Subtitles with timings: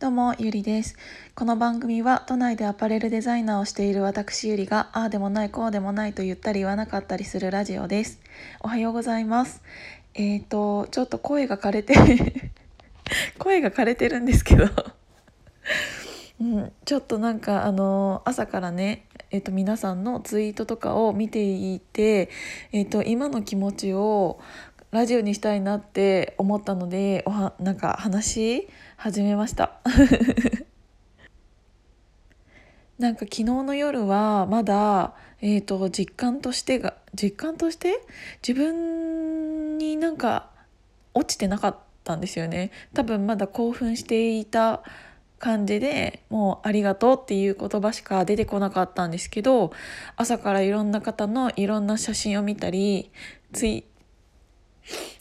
[0.00, 0.94] どうも、ゆりです。
[1.34, 8.20] この番組は都内でアパレルデザイナーをしている私ゆりが、ああでもない、こうでもないと言ったり言わなかったりするラジオです。
[8.60, 9.60] おはようございます。
[10.14, 11.94] えっ、ー、と、ちょっと声が枯れて
[13.38, 14.66] 声が枯れてるんですけど
[16.40, 22.30] うん、ちょっとなんかあの朝からねえっと、皆さんのツイートとかを見ていて、
[22.72, 24.40] えっと、今の気持ちを
[24.90, 28.66] ラジオにしたいなって思ったのでおはなんか話
[28.96, 29.80] 始めました。
[32.98, 38.00] なんか昨日の夜はまだ、えーと、実感としてが実感として
[38.46, 40.50] 自分になんか
[41.14, 42.70] 落ちてなかったんですよね。
[42.94, 44.82] 多分まだ興奮していた
[45.38, 49.70] 感じでもう「ありがとう」っていう言葉しか出てこなかったんですけど
[50.16, 53.12] 朝からいろんな方のいろんな写真を見たり
[53.52, 53.84] ツイ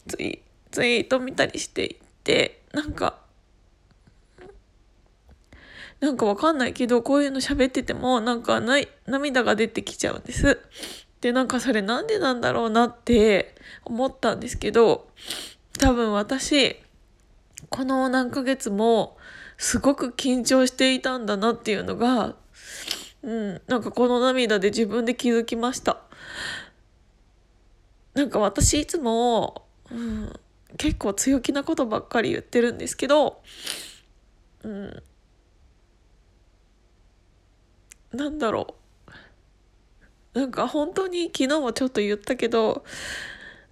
[0.08, 3.20] ツイツイート見たりしていてなんか
[6.00, 10.60] なんかわかんないけどこういうの喋っててもなんかない涙が出てきちゃうんです。
[11.22, 15.08] でなんかそれなんでなんだろうなって思ったんですけど
[15.80, 16.80] 多分私
[17.70, 19.18] この何ヶ月も
[19.58, 22.36] すごく緊張していたんだなっていうのが
[23.24, 26.02] うんなんかこの涙で自分で気づきました。
[28.18, 30.34] なんか私いつも、うん、
[30.78, 33.42] 結構強気なことばっかり言ってるんですけど、
[34.64, 35.04] うん、
[38.14, 38.76] なんだろ
[40.34, 40.40] う。
[40.40, 42.84] なんか本当に昨日もちょっと言ったけど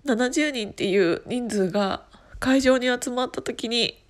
[0.06, 2.04] 70人っていう人数が
[2.40, 4.04] 会場に集まった時に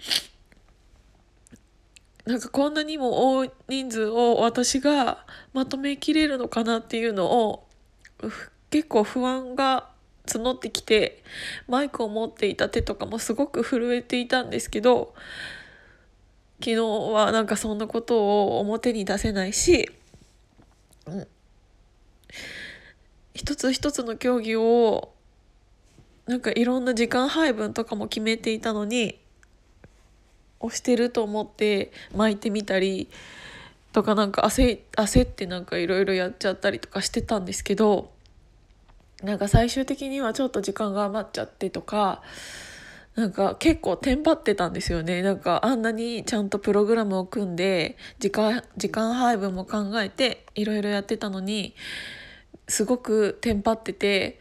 [2.26, 7.68] なんかこんなにも大人数を私がまとめきれるのかなっていうのを
[8.70, 9.90] 結構不安が
[10.26, 11.24] 募ってきて
[11.68, 15.14] マイクを持っていた手とかもすごく震えていたんですけど
[16.60, 19.90] 昨日はなんかそんなことを表に出せないし、
[21.06, 21.28] うん、
[23.34, 25.14] 一つ一つの競技を
[26.26, 29.20] なんかいろんな時間配分とかも決めていたのに
[30.60, 33.10] 押してると思って巻いてみたり
[33.92, 38.12] とかなんか焦焦ってなんかいろいろやっちゃったりとかしてたんですけど
[39.26, 42.22] なんか最終的にはちょっと時間が余っちゃってとか
[43.16, 45.22] なんか結構テンパってたんですよね。
[45.22, 51.76] なんかあんなにちゃんとプログラムを組んで時間時間配分も考えていろいろやってたのに
[52.68, 54.40] すごくテンパってて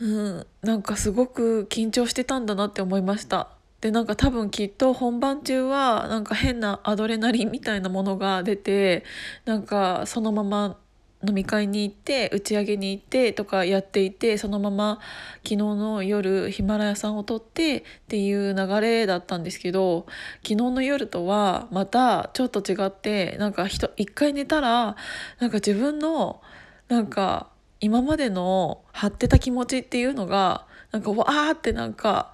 [0.00, 3.50] うんなんかすごく緊張してたんだなって思いました。
[3.80, 9.04] でなんか多分きっと本番中はなんか変なアドレナリンみたいなものが出て
[9.44, 10.78] なんかそのまま
[11.26, 15.00] 飲み会に行って打ち上げに行ってとかやっていてそのまま
[15.38, 20.06] 昨日の夜ヒマラヤさんを撮ってっていう流れだったんですけど
[20.42, 24.96] 昨日の夜とはまたちょっと違ってなんか一回寝たら
[25.40, 26.42] なんか自分の
[26.88, 27.48] なんか
[27.80, 32.32] 今までの張ってた気持ちっていうのがなんかわーってなんか、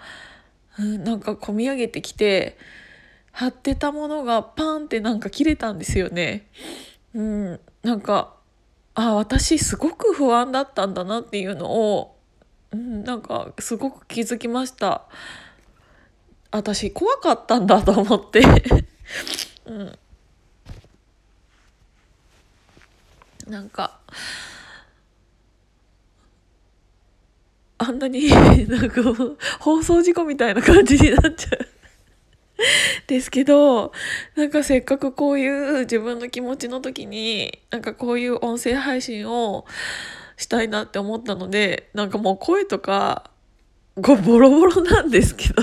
[0.79, 2.59] うん、なんか込み上げてきて
[3.33, 6.47] 張ってたものがパンってなんか切れたんですよね。
[7.15, 8.37] うん、なんか
[8.95, 12.17] あ私すごく不安だったんだなっていうのを、
[12.73, 15.03] うん、なんかすごく気づきました。
[16.51, 18.43] 私怖かったんだと思って。
[19.65, 19.99] うん、
[23.47, 23.99] なんか
[27.79, 28.29] あんなに
[28.69, 29.03] なんか
[29.59, 31.72] 放送事故みたいな感じになっちゃう。
[33.07, 33.93] ですけど
[34.37, 39.65] なんかせっかくこういう自分の気持ちの時になんかこういう音声配信を
[40.37, 43.31] したいなって思ったのでなんかもう声とか
[44.01, 45.63] こボロボロなんですけど。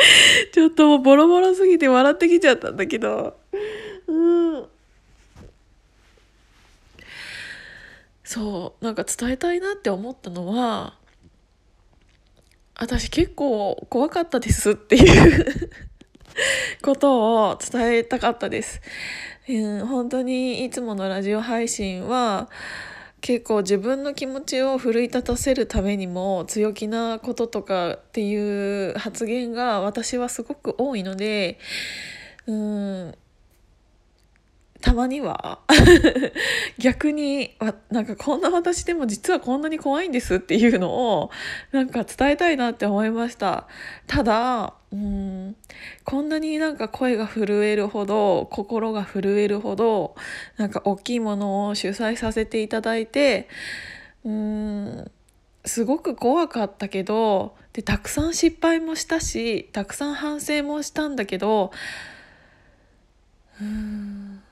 [0.52, 3.36] ちょっともうボロボロすぎて笑ってきちゃったんだけど。
[4.06, 4.12] う
[4.60, 4.66] ん。
[8.24, 10.94] そうなんか伝えたいなって思ったのは
[12.80, 15.70] 私結構怖かったですっていう
[16.80, 18.80] ことを伝えたかったです。
[19.48, 22.48] うん、本当にいつものラジオ配信は
[23.20, 31.58] 結構自分の気持ちを奮い立たせるためにも強気なこととかっていう発言が私はすごく多いので
[32.46, 33.14] うん
[34.80, 35.60] たまには
[36.80, 37.54] 逆に
[37.90, 41.30] なんかこんな私でも実はこんなに怖いんですっていうのを
[41.72, 43.68] なんか伝えたいなって思いました。
[44.06, 45.56] ただうん
[46.04, 50.16] こんなになんか声が震えるほど心が震えるほど
[50.56, 53.48] なんか大きいものを主催させていただいて
[54.24, 55.10] うん
[55.64, 61.72] すごく怖かったけどでたくさん失敗もしたしたくさん反省もしたんだけど
[63.60, 64.42] うん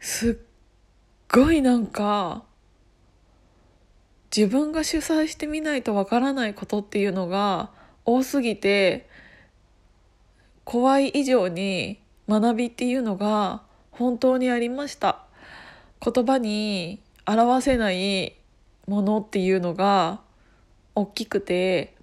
[0.00, 0.47] すっ
[1.30, 2.42] ごいなんか
[4.34, 7.70] 自分が主催してみないとわからないことっていうのが
[8.04, 9.08] 多すぎて
[10.64, 15.24] 怖い以上に学びっていうのが本当にありました。
[16.00, 18.36] 言葉に表せない
[18.86, 20.20] ものっていうのが
[20.94, 21.94] 大きくて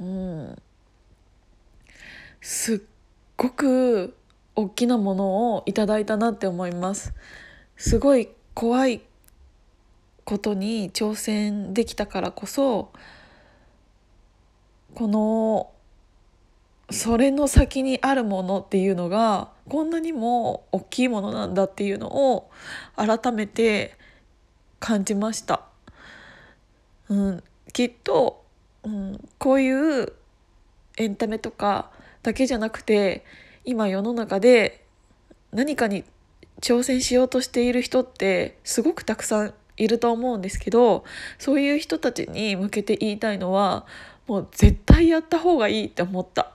[0.00, 0.62] うん。
[2.40, 2.80] すっ
[3.36, 4.16] ごく
[4.54, 7.12] 大きなものをいただいたなって思います。
[7.76, 8.28] すごい
[8.58, 9.02] 怖い
[10.24, 12.90] ことに挑戦できたからこそ
[14.96, 15.70] この
[16.90, 22.50] それの先にあるものっていうのがこんなにも大きいものなんだっていうのを
[22.96, 23.96] 改めて
[24.80, 25.62] 感じました。
[27.08, 28.44] うん、きっと、
[28.82, 30.12] うん、こういう
[30.96, 31.92] エンタメとか
[32.24, 33.24] だけじゃなくて
[33.64, 34.84] 今世の中で
[35.52, 36.02] 何かに
[36.60, 41.04] 挑戦しようとしている人ってすごくたくさんいると思うんですけど
[41.38, 43.86] そういう人たちに向けて言いたいのは
[44.26, 46.52] もう絶対やった方がいいって思った。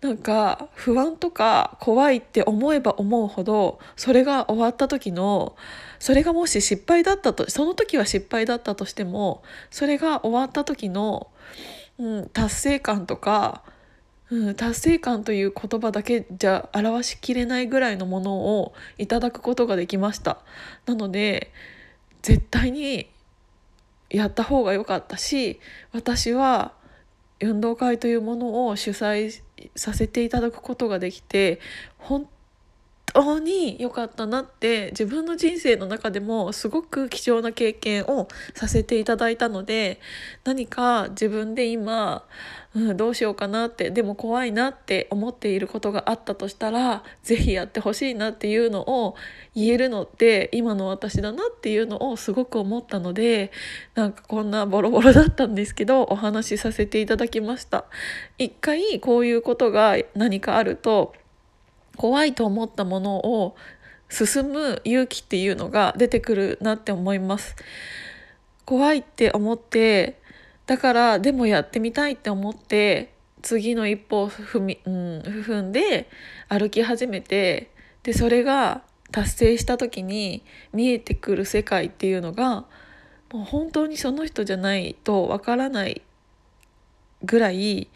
[0.00, 5.56] なんか不安とか怖いって思えば思うほどそれが終わった時の
[5.98, 11.32] それがもし失敗だったとその時は失敗だったとしてもそれが終わった時の、
[11.98, 13.64] うん、達成感とか、
[14.30, 20.38] うん、達成感という言葉だけじゃ表しきれないぐらいのものをいただくことができました。
[20.86, 21.52] なので
[22.22, 23.08] 絶対に
[24.10, 25.60] やった方が良かったし
[25.92, 26.72] 私は
[27.40, 29.40] 運動会というものを主催
[29.76, 31.60] させていただくことができて
[31.98, 32.28] 本
[33.12, 40.00] 当に良かったなって自分の人生の中でもすごく貴重な経験をさせていただいたので
[40.44, 42.24] 何か自分で今、
[42.74, 49.14] うん、どうしようかなってでも怖いなって思っていることがあったとしたら是非やってほしいなっていうのを
[49.54, 53.52] 言えるのって今の私だなっていうのをすごく思ったので
[53.94, 57.84] なんかこんなボロボロだったんですけどお話しさせていただきました。
[58.38, 61.14] 一回こういうことが何かあると
[61.98, 63.56] 怖いと思ったものを
[64.08, 67.56] 進む勇気っていうのが出てくるなって思います。
[68.64, 70.20] 怖いって思って
[70.66, 76.08] だからでもやってみたいって思って次の一歩を踏み、うん、踏んで
[76.48, 77.70] 歩き始めて
[78.02, 82.66] でそれが達成した時に見えてくる世界っていうのが
[83.32, 86.02] もう本当にその人じゃないとわからない
[87.24, 87.88] ぐらい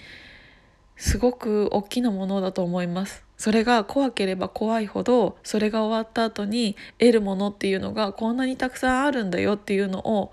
[1.03, 3.25] すごく大きなものだと思います。
[3.37, 10.31] それが怖ければ怖いほどそれが終わった後に得るものっていうのがこんなにたくさんあるんだよっていうのを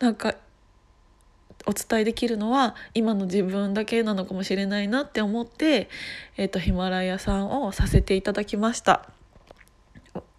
[0.00, 0.34] なんか
[1.66, 5.88] お伝えできるのは今の自分だけなのかもしれないなって思って、
[6.36, 9.17] えーと、ヒマラヤさんをさせていただきました。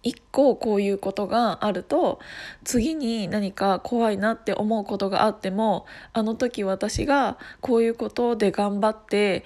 [0.02, 2.20] 一個こういうことがあると
[2.64, 9.44] 次に何か怖いなって思うことがあってもあの時私がこういうことで頑張って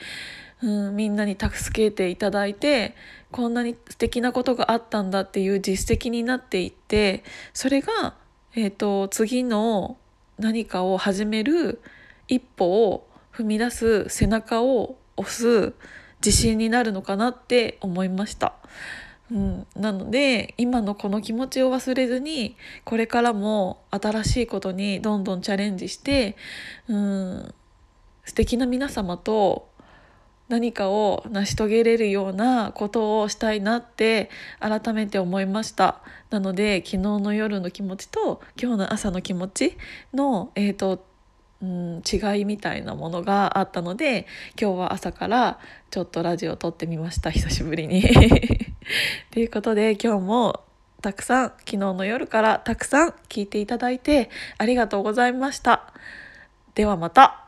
[0.62, 2.95] うん、みんなに助けていただいて
[3.31, 7.23] こんなに素敵なことがあったんだっていう実績になっていって
[7.53, 8.15] それが、
[8.55, 9.99] えーと、次の
[10.39, 11.83] 何かを始める
[12.29, 15.75] 一歩を踏み出す背中を押す
[16.25, 18.55] 自信になるのかなって思いました。
[19.31, 26.36] うん、なので今のこの気持ちを忘れずにこれからも新しいことにどんどんチャレンジして、
[26.88, 27.54] うん、
[28.24, 29.69] 素敵な皆様と
[30.48, 34.28] 何かを成し遂げれるようなことをしたいなって
[34.60, 36.02] 改めて思いました。
[36.28, 39.78] なので昨日の夜の気持ちと今日の朝の気持ち
[40.12, 41.14] の、えーと
[41.63, 44.27] うん、違いみたいなものがあったので
[44.61, 45.58] 今日は朝から
[45.91, 48.03] ちょっとラジオを撮ってみました久しぶりに。
[49.31, 50.65] ということで今日も
[51.01, 55.93] たくさん昨日の夜からたくさん聞いていただいてありがとうございました。
[56.75, 57.44] ではまた。